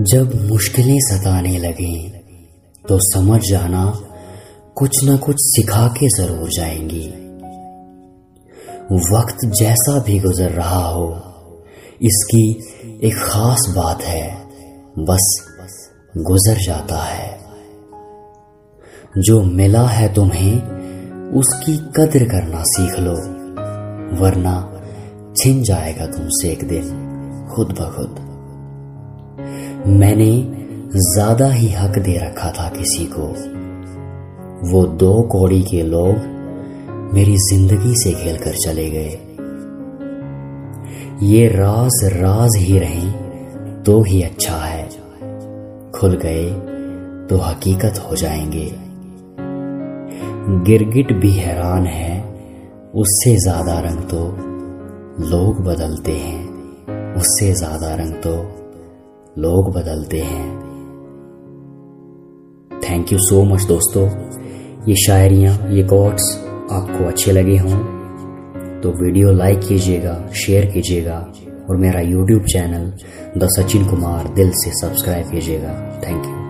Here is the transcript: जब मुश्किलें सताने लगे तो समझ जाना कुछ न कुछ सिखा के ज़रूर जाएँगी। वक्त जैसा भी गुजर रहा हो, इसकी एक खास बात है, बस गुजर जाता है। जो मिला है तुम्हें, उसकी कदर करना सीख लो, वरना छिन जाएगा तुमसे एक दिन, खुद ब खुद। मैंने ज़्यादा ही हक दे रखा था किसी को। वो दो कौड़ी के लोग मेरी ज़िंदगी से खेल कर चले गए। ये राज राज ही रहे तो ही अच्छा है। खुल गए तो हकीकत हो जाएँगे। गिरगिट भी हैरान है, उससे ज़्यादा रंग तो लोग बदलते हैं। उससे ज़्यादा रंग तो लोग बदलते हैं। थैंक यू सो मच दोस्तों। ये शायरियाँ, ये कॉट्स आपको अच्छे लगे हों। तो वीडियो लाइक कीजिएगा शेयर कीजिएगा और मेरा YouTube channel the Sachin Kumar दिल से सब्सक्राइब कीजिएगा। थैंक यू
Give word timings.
जब 0.00 0.48
मुश्किलें 0.50 0.98
सताने 1.00 1.58
लगे 1.58 2.08
तो 2.88 2.98
समझ 3.00 3.40
जाना 3.42 4.00
कुछ 4.76 5.04
न 5.04 5.16
कुछ 5.16 5.36
सिखा 5.38 5.88
के 5.88 6.08
ज़रूर 6.08 6.48
जाएँगी। 6.50 7.08
वक्त 9.14 9.44
जैसा 9.44 9.98
भी 9.98 10.18
गुजर 10.18 10.50
रहा 10.50 10.88
हो, 10.88 11.06
इसकी 12.02 12.50
एक 13.06 13.14
खास 13.14 13.74
बात 13.76 14.02
है, 14.02 14.46
बस 14.98 15.48
गुजर 16.18 16.56
जाता 16.56 16.98
है। 16.98 17.40
जो 19.18 19.42
मिला 19.42 19.86
है 19.88 20.14
तुम्हें, 20.14 20.60
उसकी 21.30 21.76
कदर 21.76 22.24
करना 22.24 22.62
सीख 22.62 22.98
लो, 22.98 23.14
वरना 24.22 24.82
छिन 25.38 25.62
जाएगा 25.62 26.06
तुमसे 26.06 26.48
एक 26.48 26.68
दिन, 26.68 26.82
खुद 27.54 27.68
ब 27.68 27.92
खुद। 27.96 28.23
मैंने 29.86 30.30
ज़्यादा 30.96 31.46
ही 31.46 31.68
हक 31.68 31.98
दे 31.98 32.16
रखा 32.18 32.50
था 32.50 32.68
किसी 32.68 33.04
को। 33.06 33.26
वो 34.70 34.84
दो 34.86 35.22
कौड़ी 35.22 35.62
के 35.62 35.82
लोग 35.82 37.12
मेरी 37.14 37.36
ज़िंदगी 37.38 37.94
से 37.94 38.12
खेल 38.14 38.38
कर 38.38 38.54
चले 38.56 38.88
गए। 38.90 39.18
ये 41.22 41.46
राज 41.48 42.00
राज 42.14 42.56
ही 42.56 42.78
रहे 42.78 43.10
तो 43.82 44.00
ही 44.02 44.22
अच्छा 44.22 44.56
है। 44.56 44.88
खुल 45.90 46.16
गए 46.16 46.48
तो 47.28 47.36
हकीकत 47.38 47.98
हो 47.98 48.16
जाएँगे। 48.16 48.70
गिरगिट 50.64 51.12
भी 51.12 51.32
हैरान 51.32 51.86
है, 51.86 52.20
उससे 52.94 53.36
ज़्यादा 53.36 53.78
रंग 53.80 54.02
तो 54.08 54.26
लोग 55.30 55.64
बदलते 55.64 56.12
हैं। 56.12 57.14
उससे 57.16 57.52
ज़्यादा 57.52 57.94
रंग 57.94 58.12
तो 58.12 58.36
लोग 59.38 59.72
बदलते 59.72 60.18
हैं। 60.20 60.44
थैंक 62.80 63.12
यू 63.12 63.18
सो 63.18 63.42
मच 63.44 63.64
दोस्तों। 63.64 64.04
ये 64.88 64.94
शायरियाँ, 64.96 65.56
ये 65.70 65.82
कॉट्स 65.82 66.46
आपको 66.72 67.04
अच्छे 67.04 67.32
लगे 67.32 67.56
हों। 67.58 67.80
तो 68.80 68.90
वीडियो 69.04 69.32
लाइक 69.32 69.60
कीजिएगा 69.60 70.30
शेयर 70.34 70.70
कीजिएगा 70.70 71.18
और 71.70 71.76
मेरा 71.76 72.00
YouTube 72.00 72.44
channel 72.44 72.92
the 73.38 73.48
Sachin 73.50 73.86
Kumar 73.86 74.28
दिल 74.28 74.50
से 74.54 74.70
सब्सक्राइब 74.70 75.30
कीजिएगा। 75.30 76.00
थैंक 76.06 76.26
यू 76.26 76.43